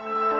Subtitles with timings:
[0.00, 0.39] Bye.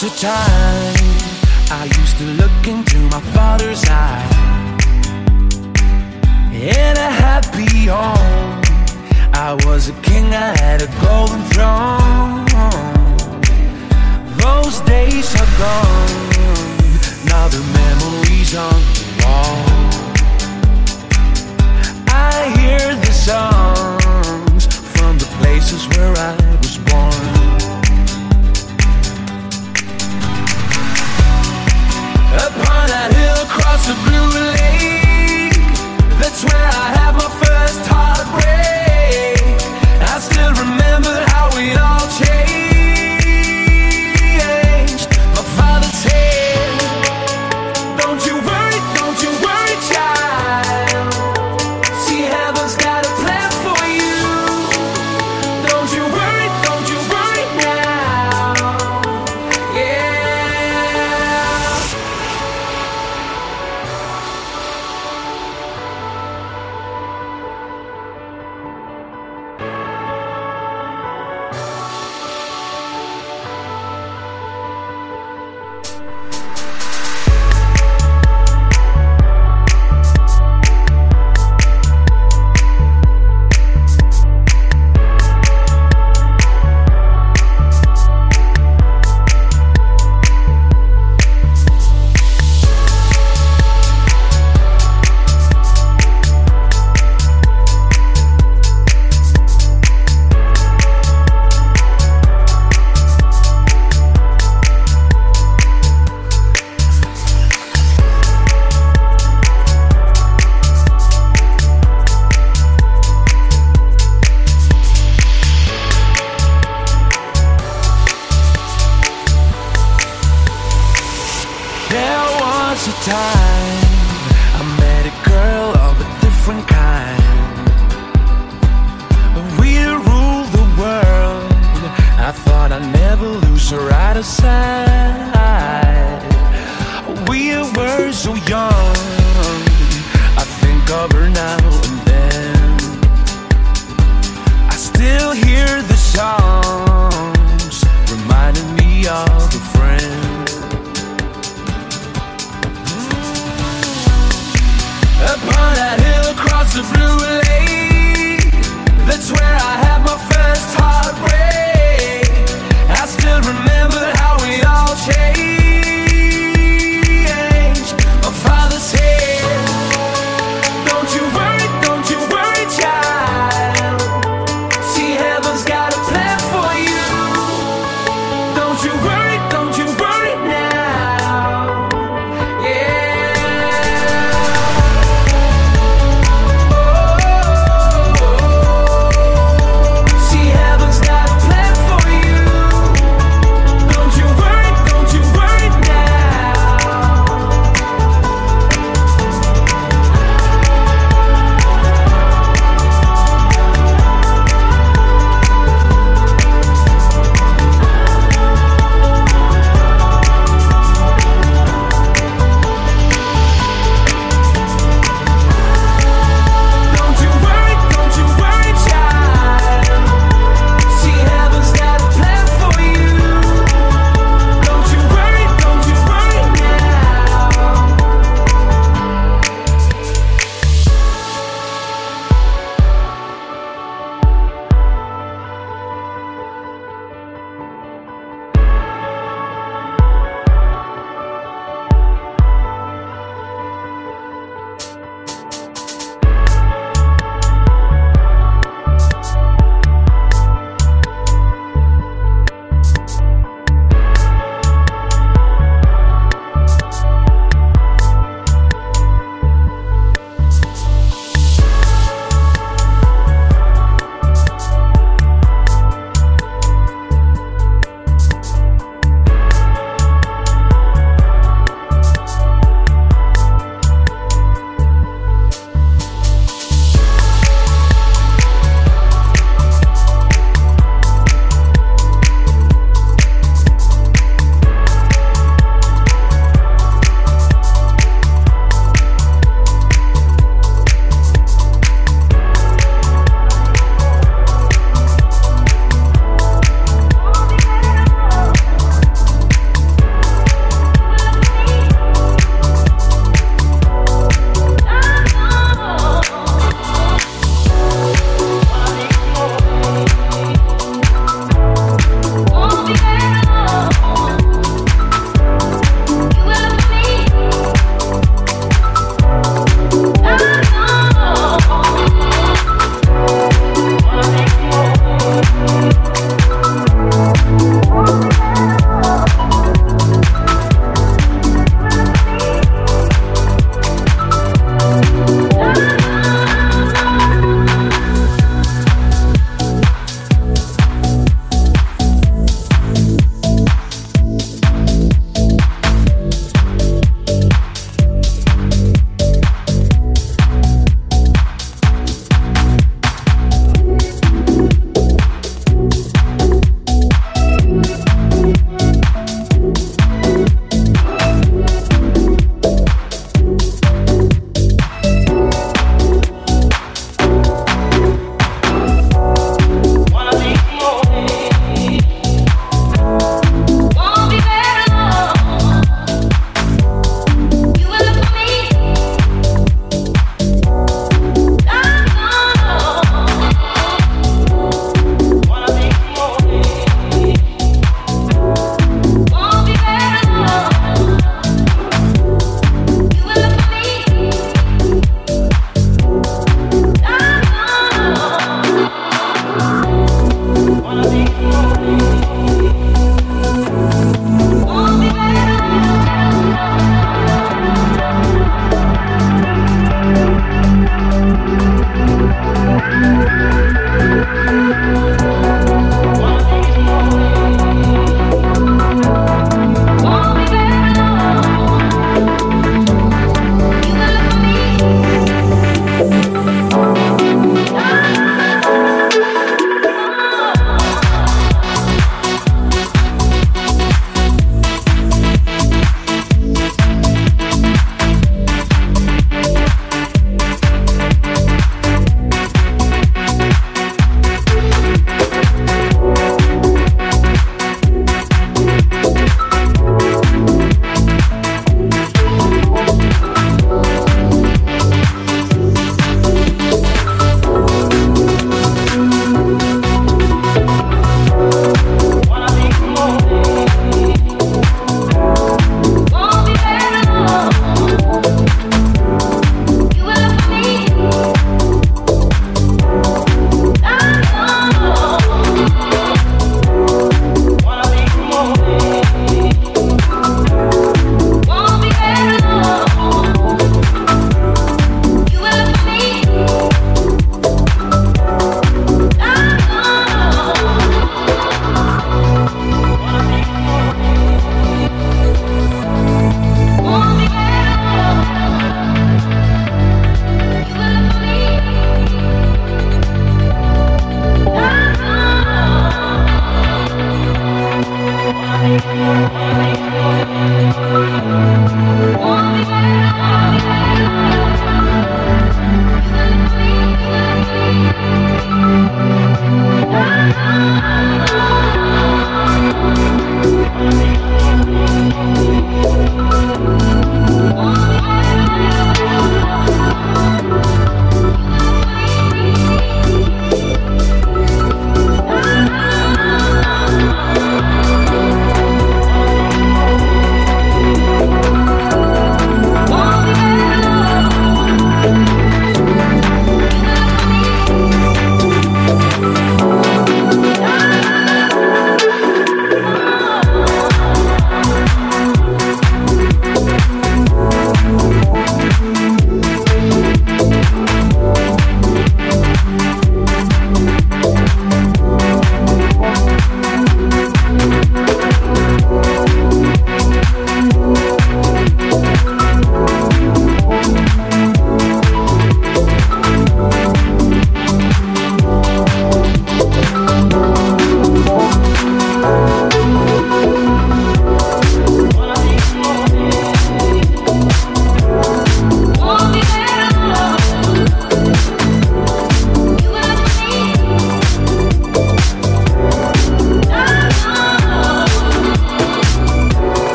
[0.00, 0.94] was a time
[1.70, 4.32] I used to look into my father's eyes
[6.52, 8.62] In a happy home
[9.34, 12.44] I was a king, I had a golden throne.
[14.42, 16.18] Those days are gone.
[17.30, 18.87] Now the memories are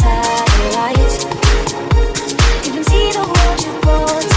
[0.00, 1.24] Satellites,
[2.66, 4.35] You can see the world you bought.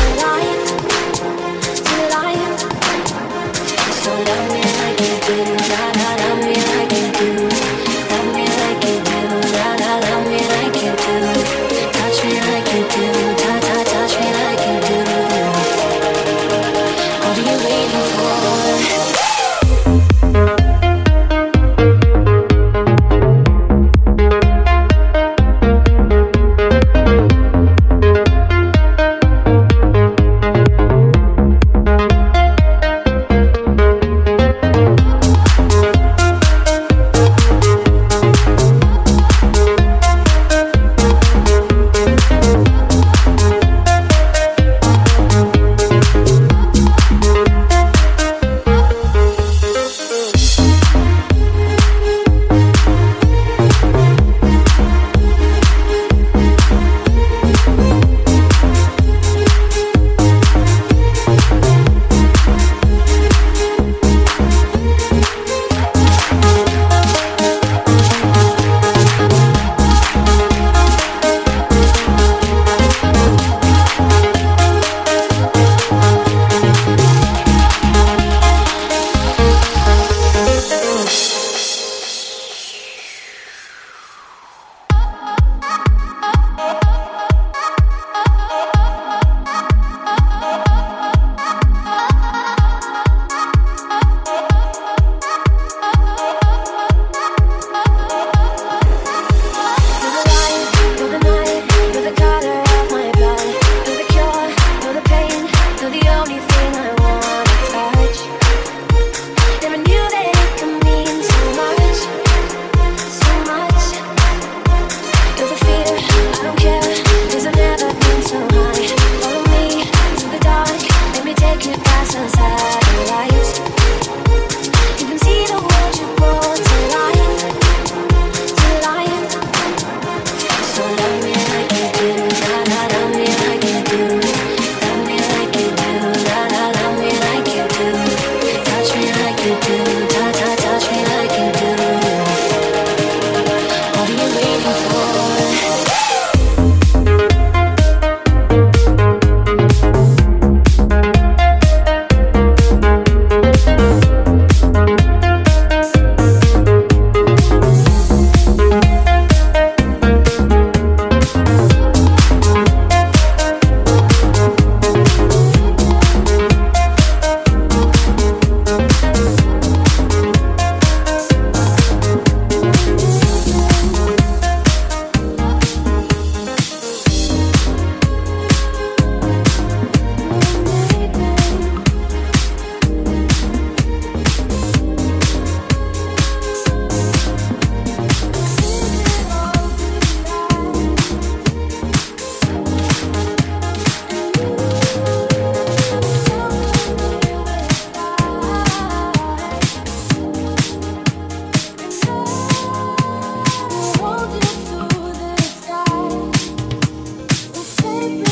[208.01, 208.28] Every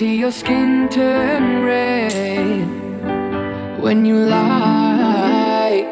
[0.00, 2.66] see your skin turn red
[3.82, 5.84] when you lie.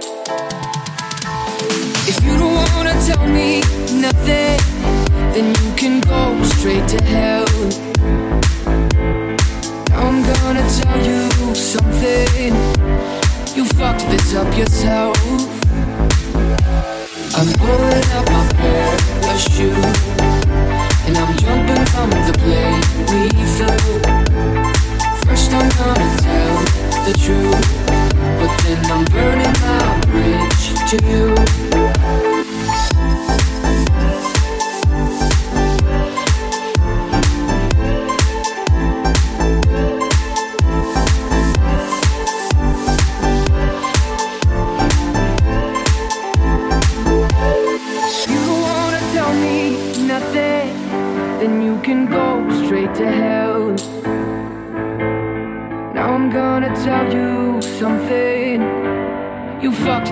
[2.10, 3.60] If you don't wanna tell me
[4.06, 4.56] nothing,
[5.34, 7.52] then you can go straight to hell.
[10.02, 12.54] I'm gonna tell you something.
[13.56, 15.18] You fucked this up yourself.
[17.38, 18.94] I'm pulling up my pair
[19.30, 19.96] of shoes,
[21.06, 23.28] and I'm jumping from the plane we.
[25.24, 26.56] First I'm gonna tell
[27.04, 27.68] the truth,
[28.38, 30.96] but then I'm burning my bridge to.
[31.08, 31.87] You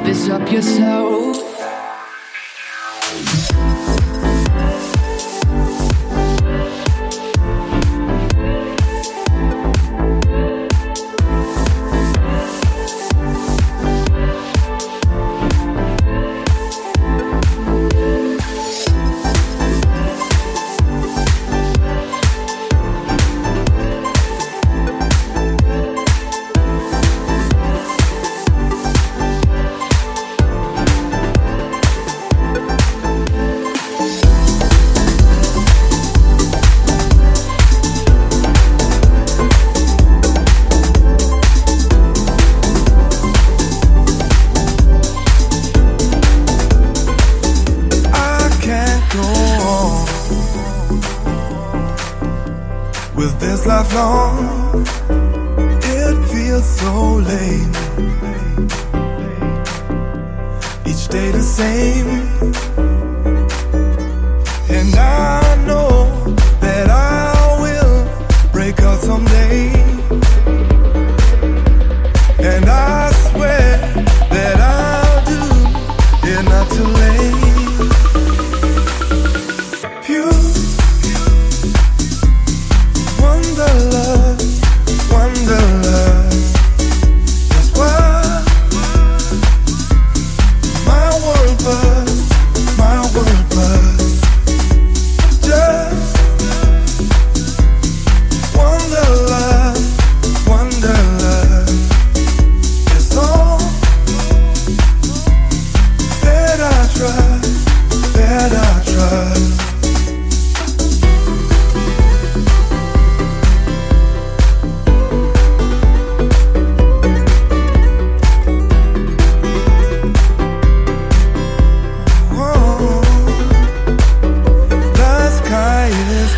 [0.06, 1.35] this up yourself.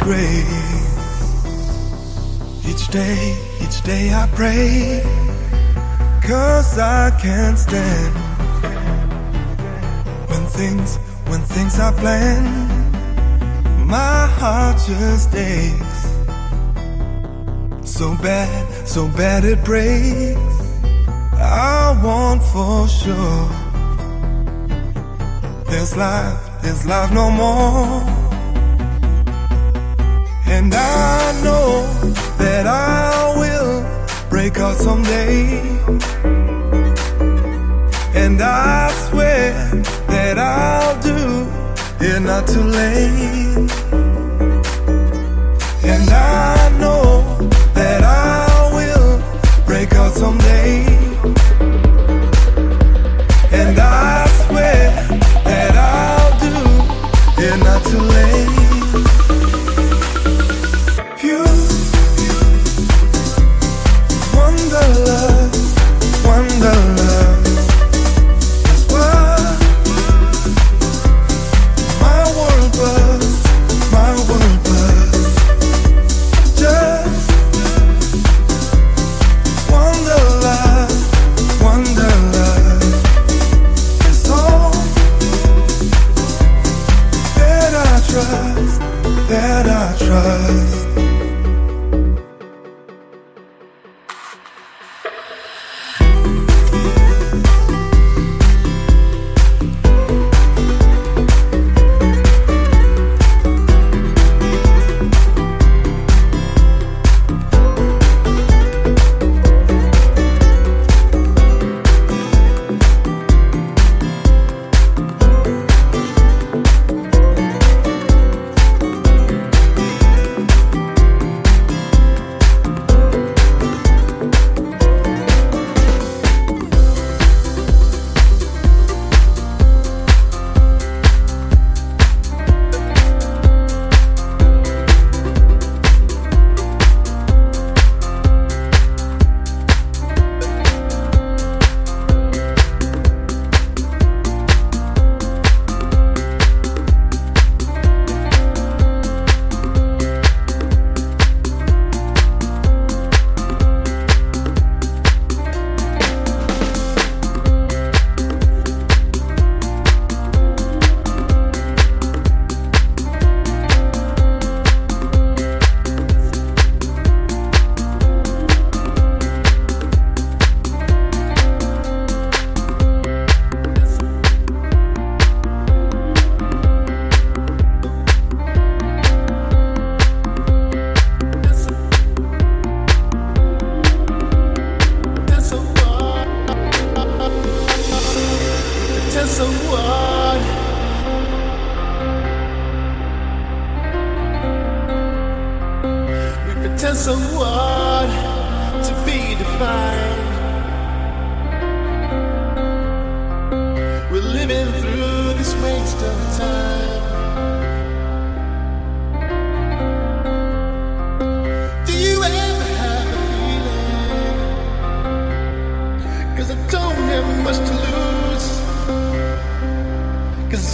[0.08, 0.42] Gray.
[2.70, 5.02] Each day, each day I pray.
[6.22, 8.14] Cause I can't stand
[10.30, 10.96] when things,
[11.30, 12.48] when things are planned.
[13.86, 16.00] My heart just aches.
[17.96, 20.56] So bad, so bad it breaks.
[21.34, 23.44] I want for sure.
[25.70, 28.17] This life, this life no more.
[30.50, 31.86] And I know
[32.38, 35.60] that I will break out someday.
[38.14, 39.52] And I swear
[40.08, 41.48] that I'll do
[42.00, 43.70] it not too late.
[45.84, 47.38] And I know
[47.74, 50.97] that I will break out someday.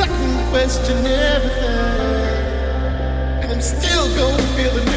[0.04, 1.70] I can question everything,
[3.42, 4.93] and I'm still gonna feel the.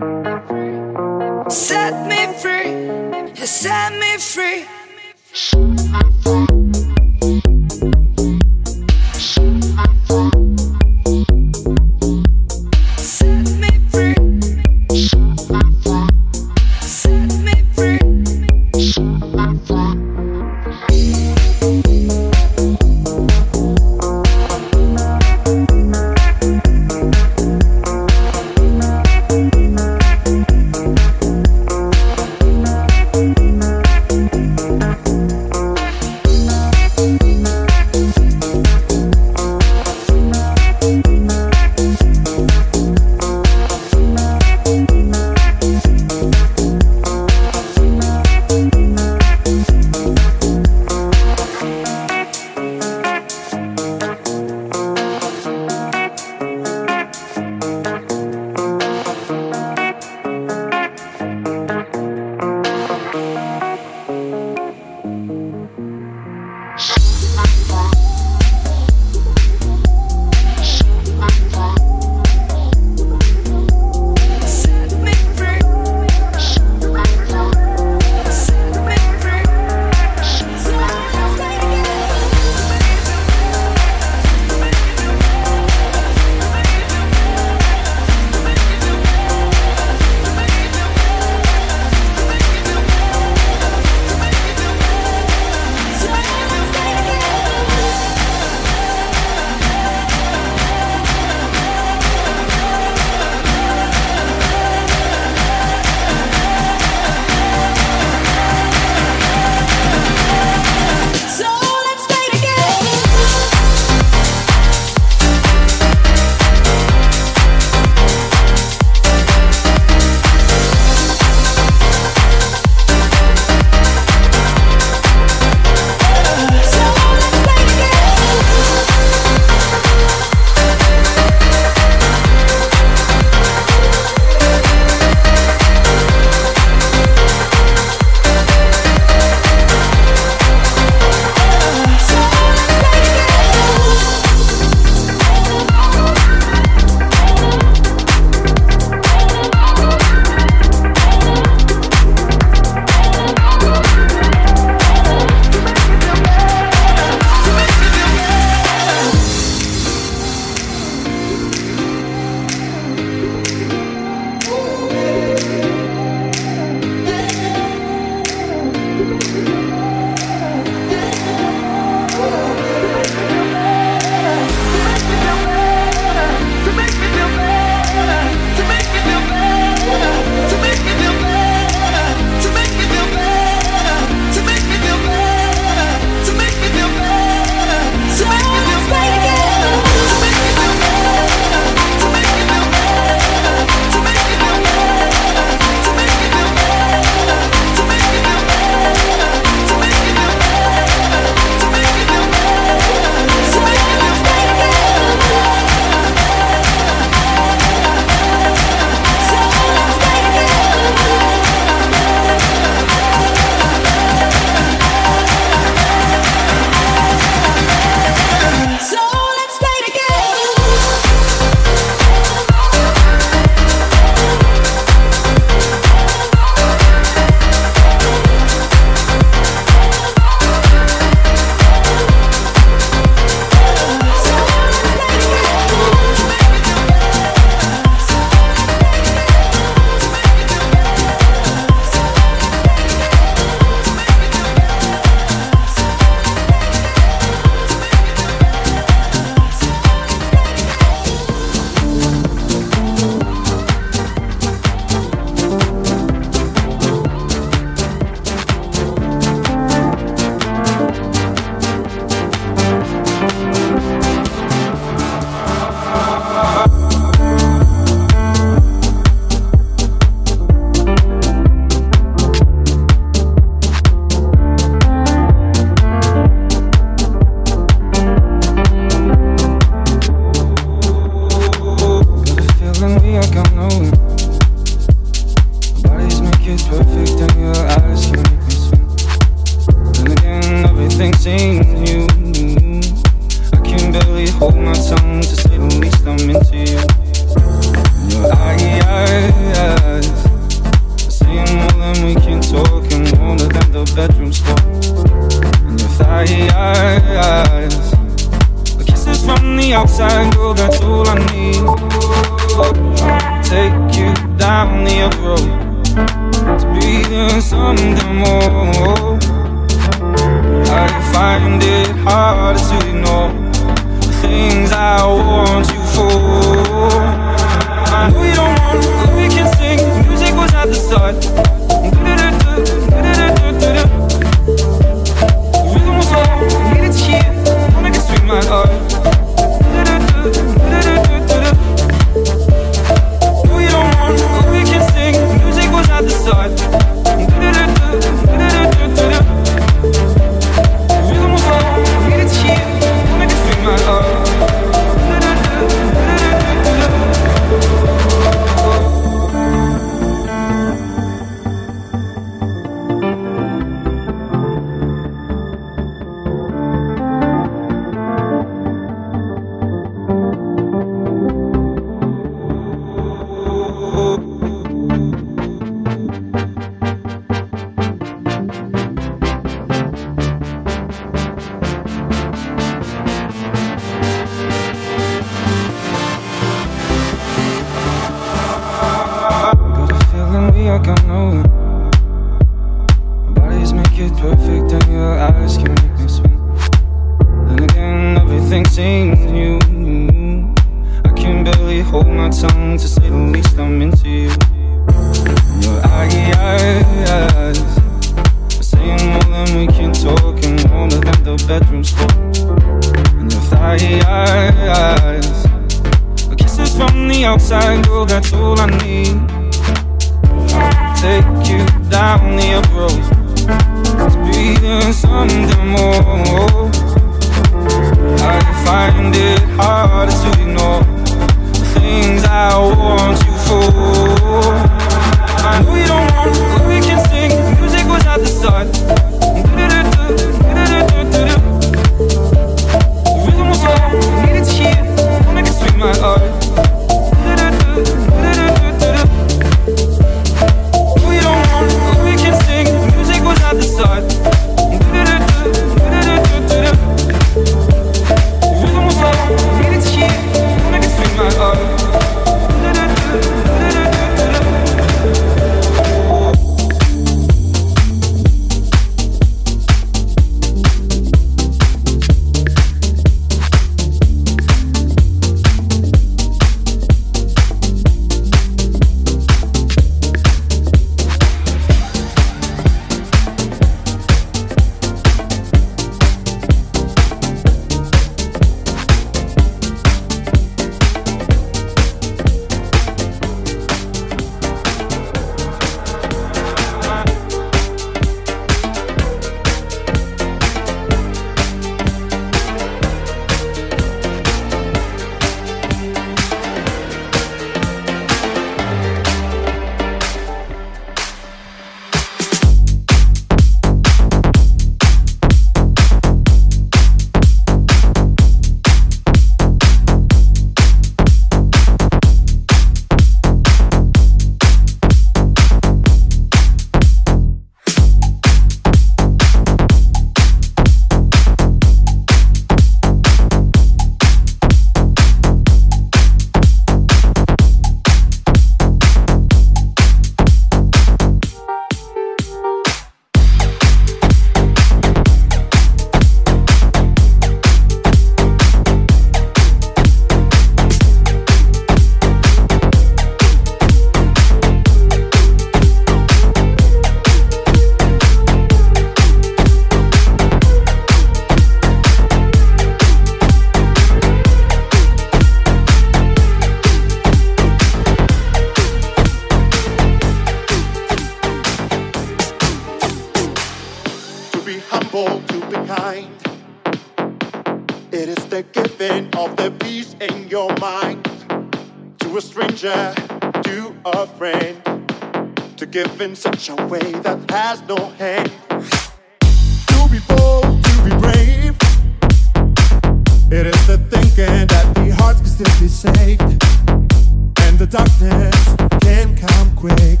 [599.16, 600.00] come quick.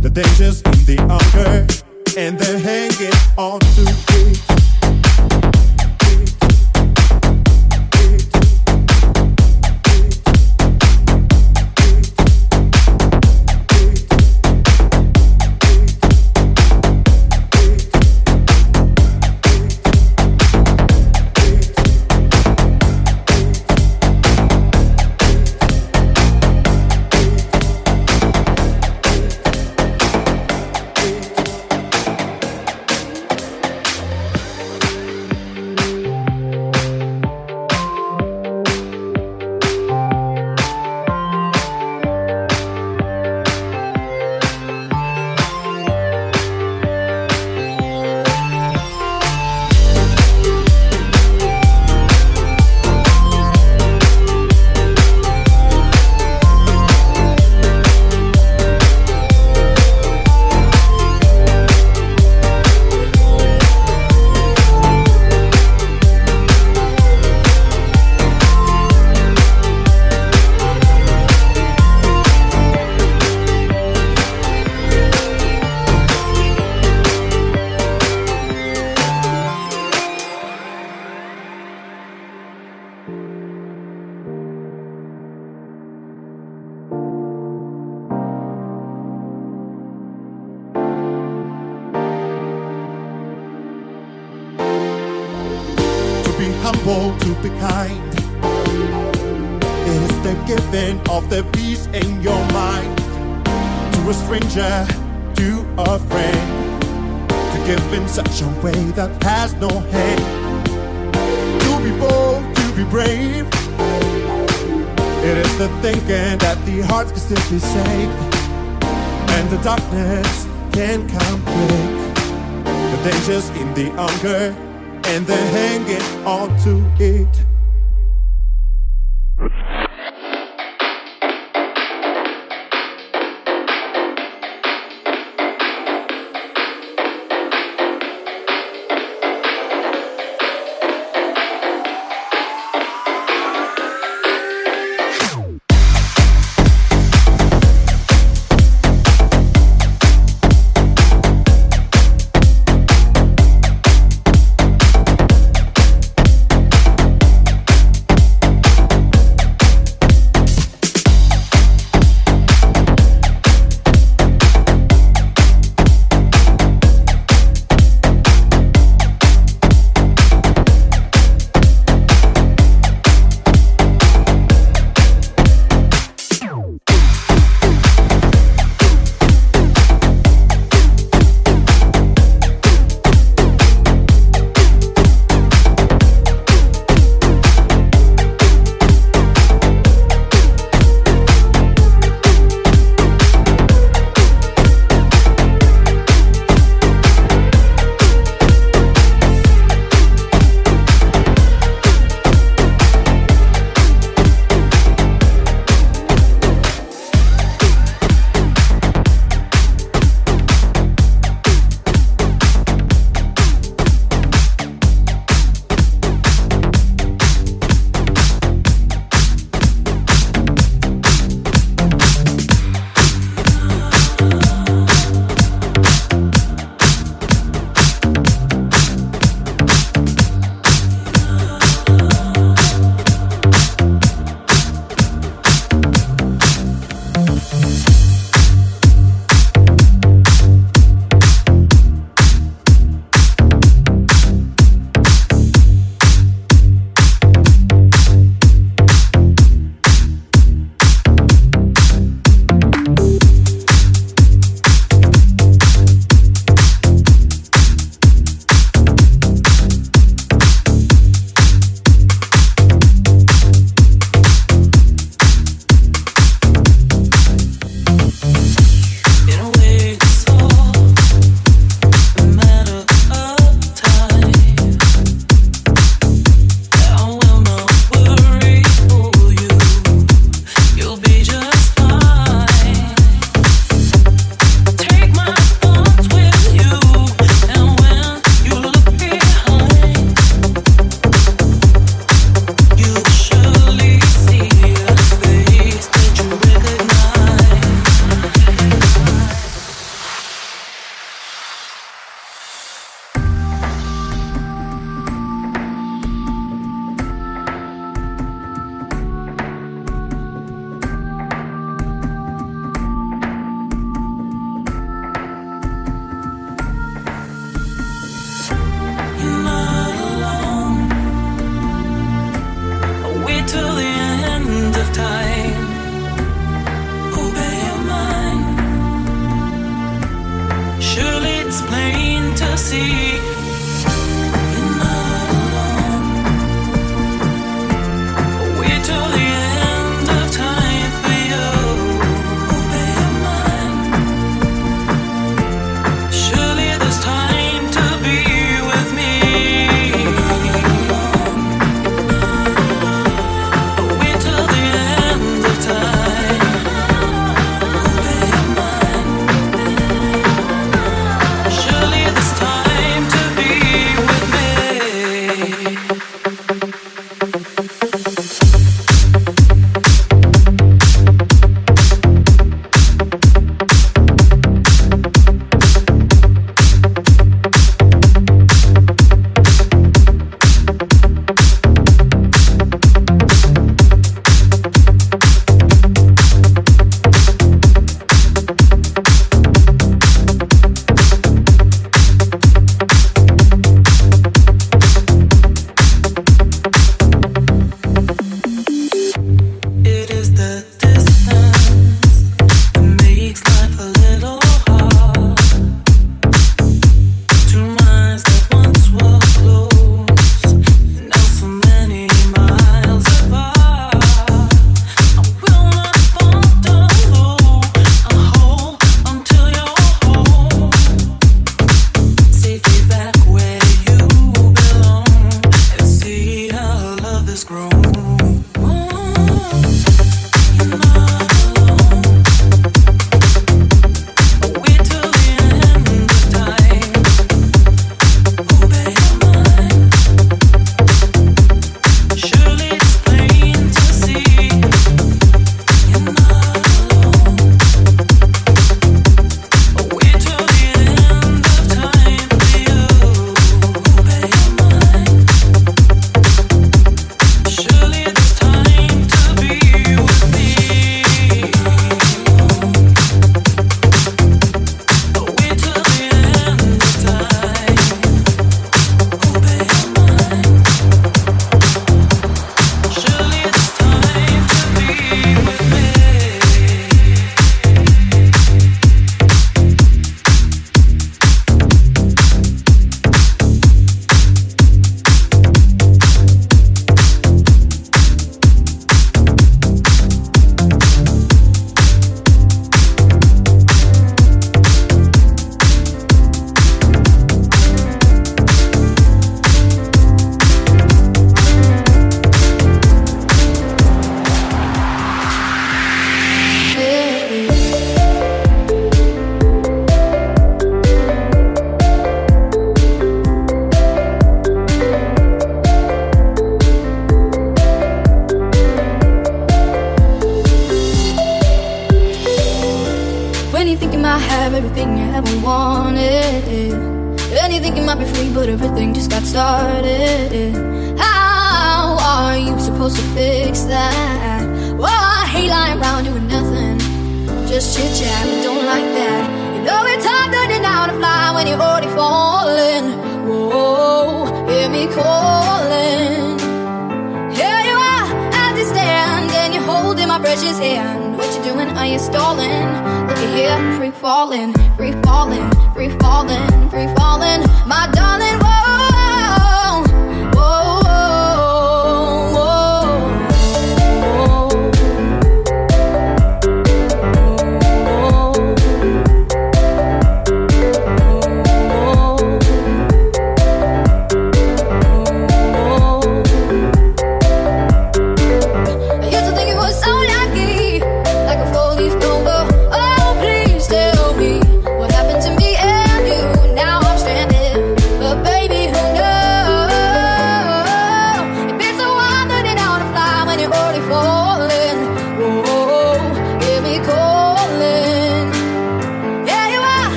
[0.00, 1.66] The danger's in the anger,
[2.18, 4.41] and they're hanging on to me.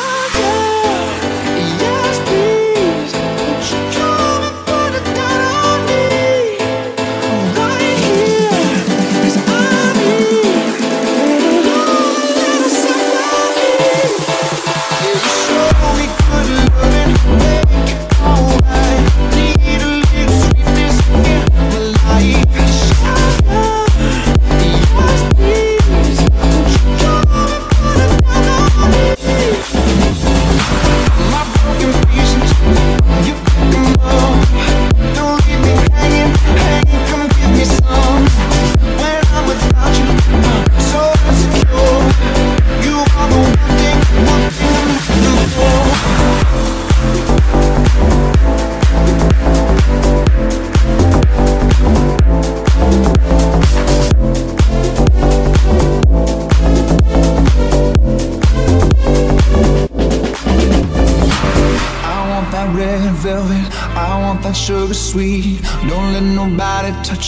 [0.00, 0.47] I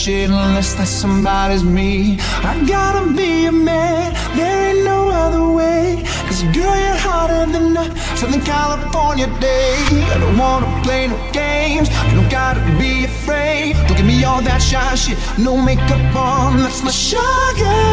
[0.01, 2.19] nobody touch it unless that somebody's me.
[2.43, 6.03] I gotta be a man, there ain't no other way.
[6.27, 9.77] Cause girl, you're hotter than a Southern California day.
[10.15, 13.77] I don't wanna play no games, you don't gotta be afraid.
[13.89, 17.85] Don't give me all that shy shit, no makeup on, that's my sugar.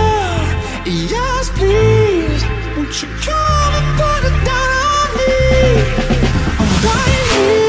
[0.85, 2.43] Yes, please,
[2.75, 5.33] won't you come and put it down on me?
[6.59, 7.66] I'm right here,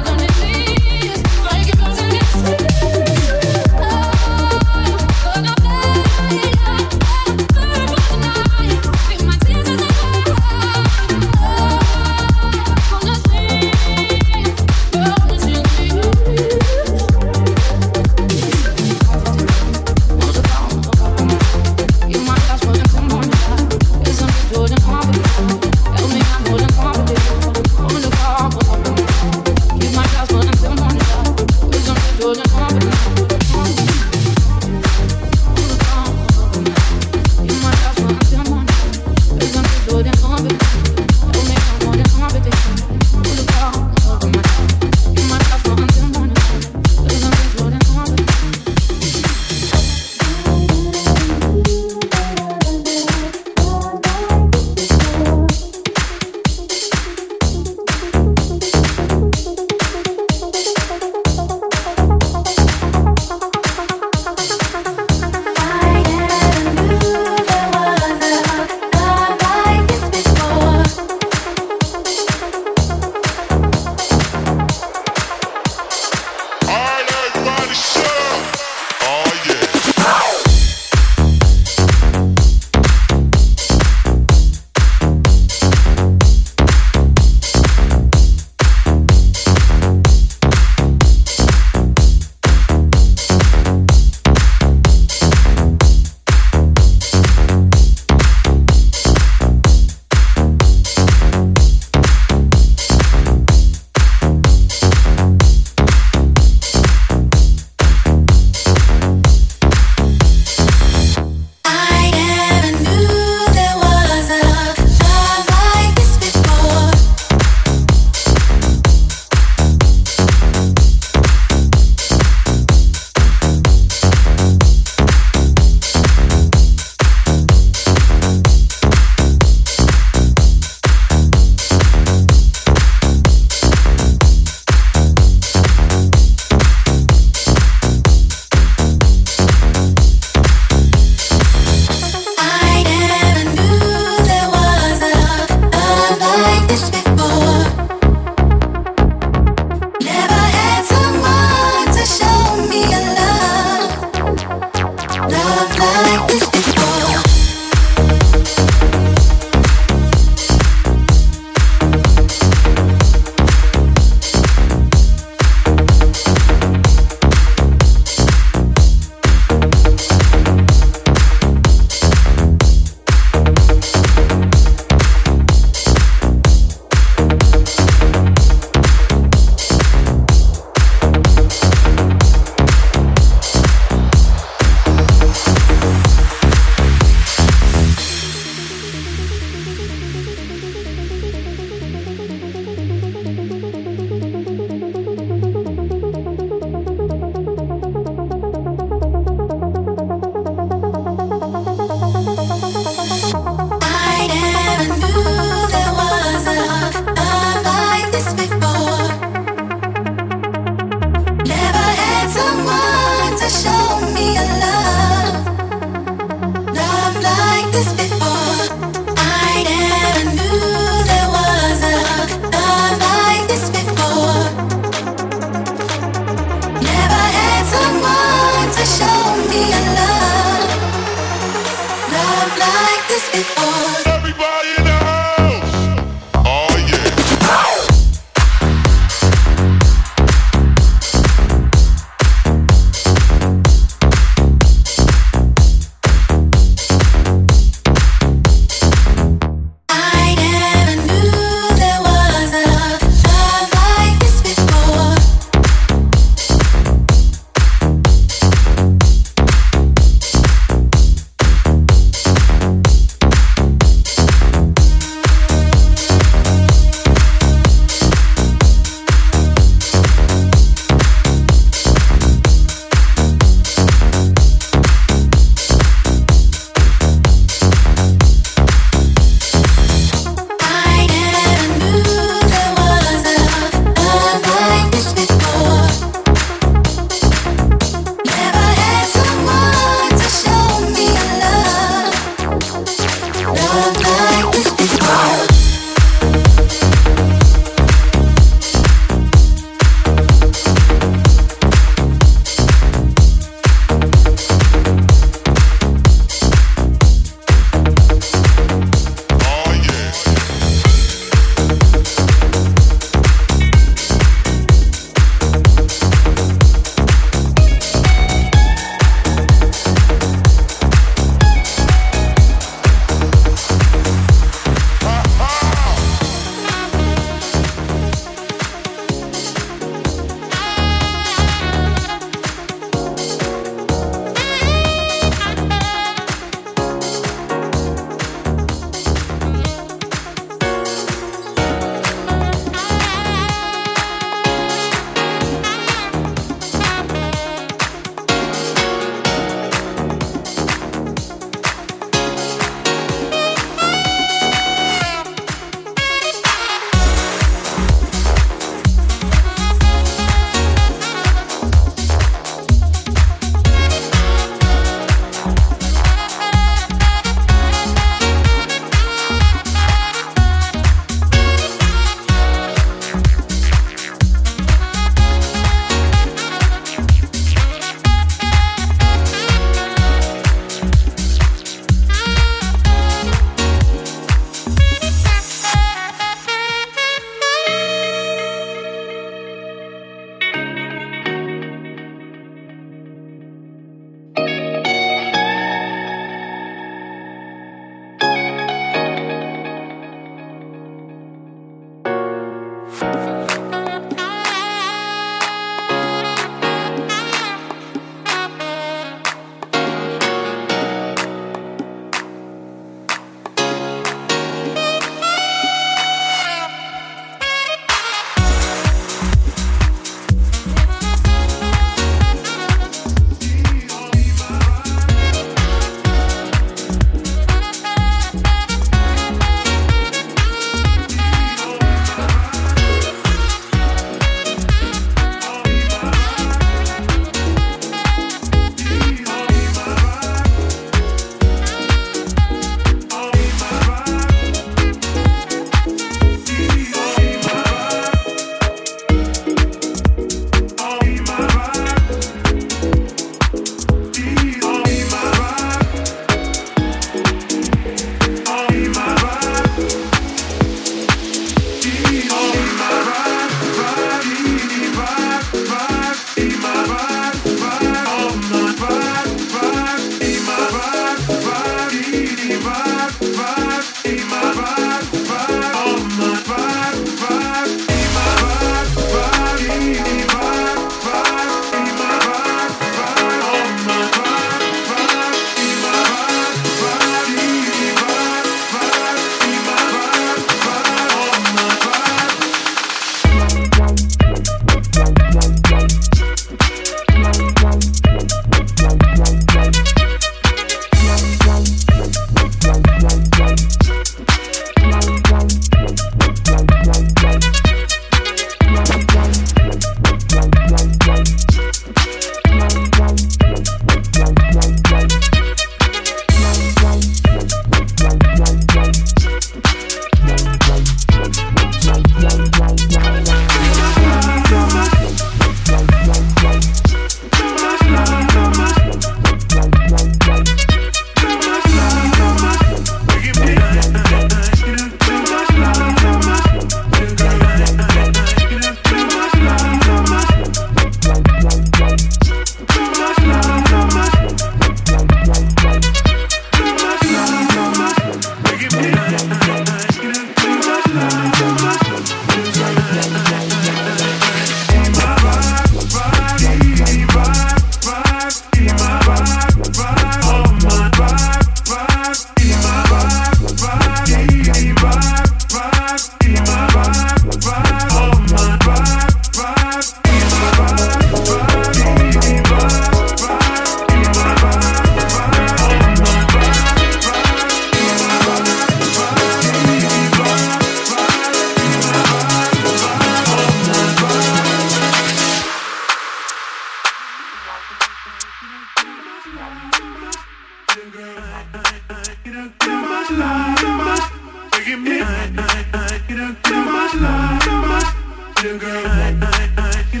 [599.02, 600.00] I, I, I, you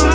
[0.00, 0.11] know,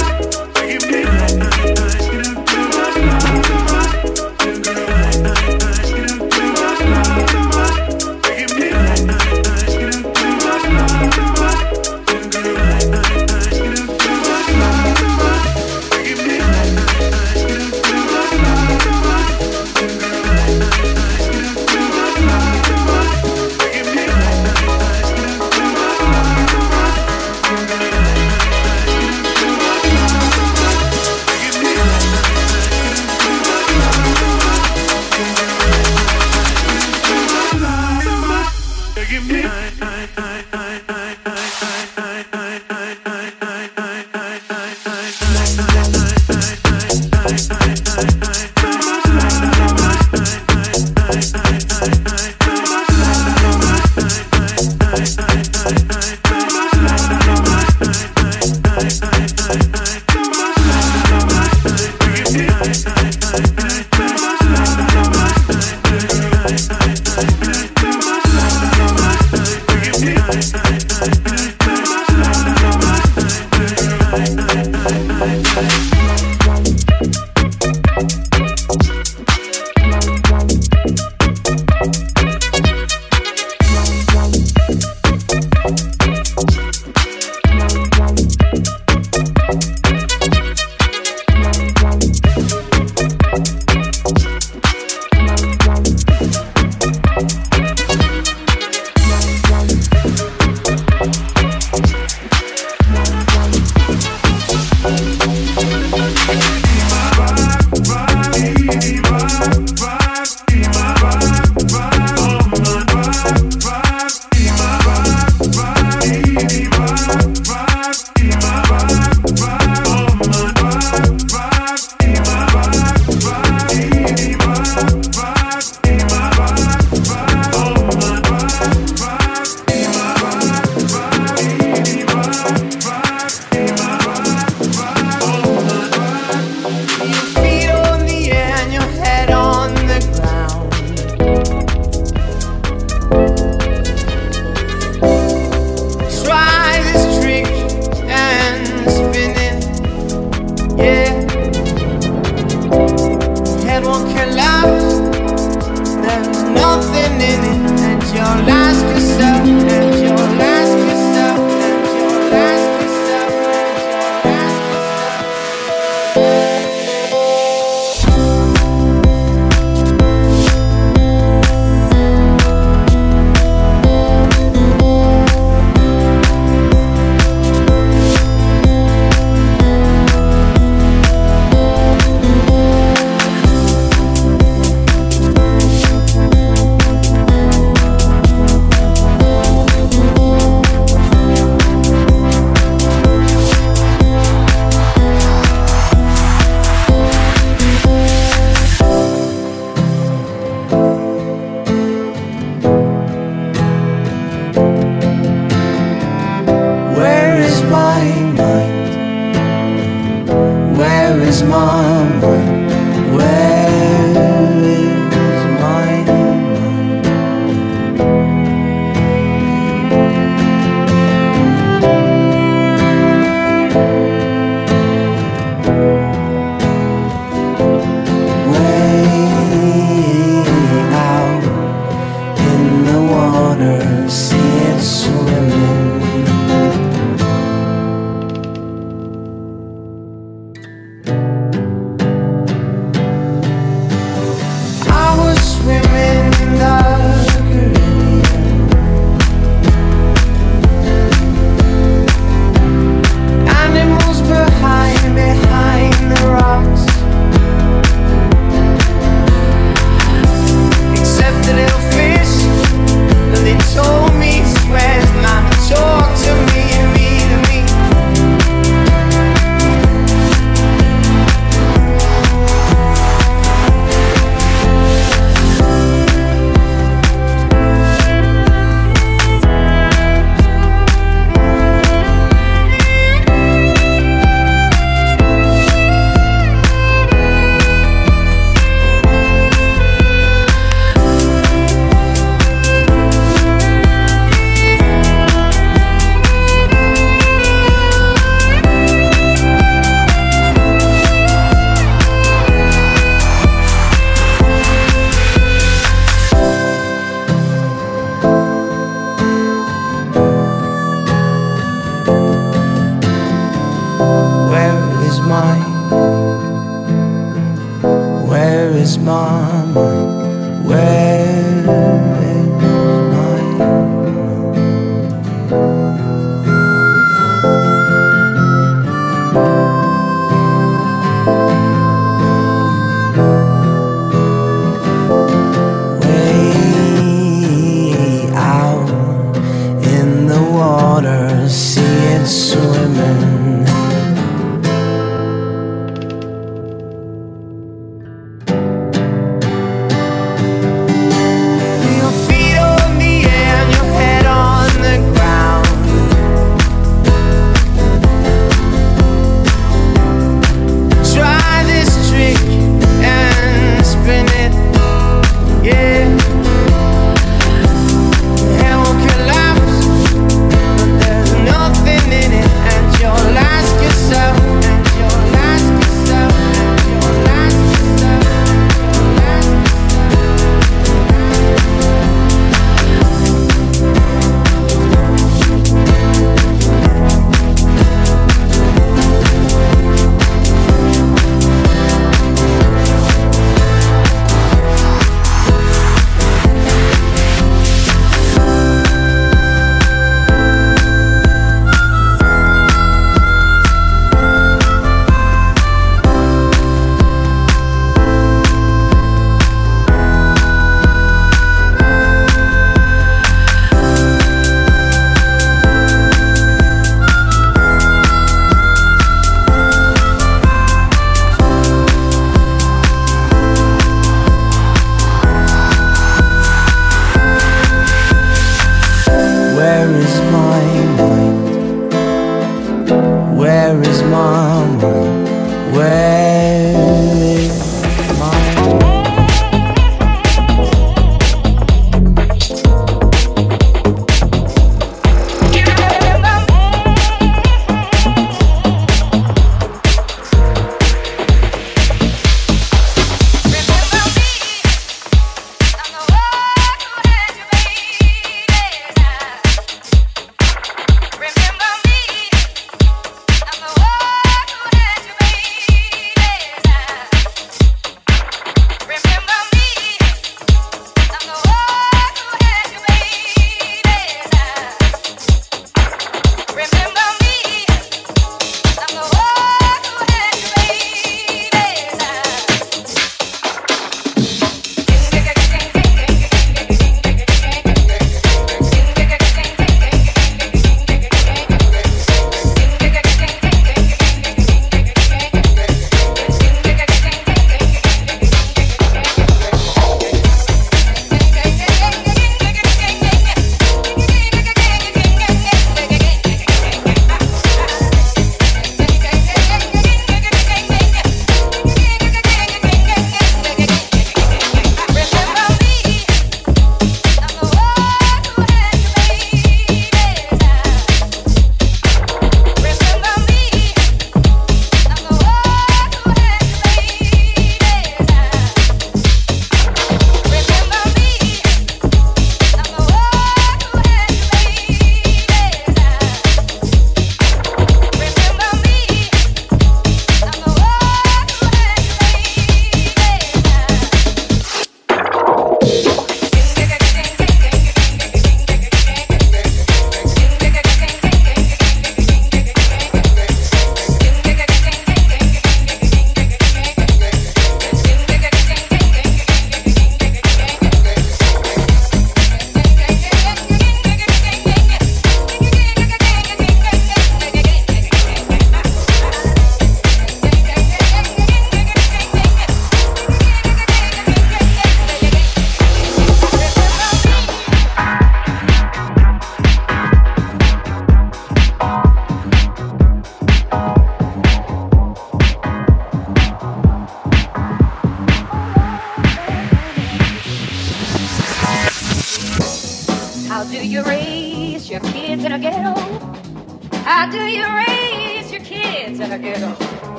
[211.44, 212.47] my.